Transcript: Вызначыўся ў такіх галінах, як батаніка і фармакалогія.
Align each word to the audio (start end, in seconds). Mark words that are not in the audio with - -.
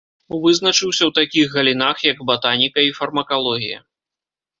Вызначыўся 0.43 1.03
ў 1.07 1.11
такіх 1.19 1.47
галінах, 1.57 1.97
як 2.11 2.23
батаніка 2.31 2.79
і 2.87 2.91
фармакалогія. 3.01 3.79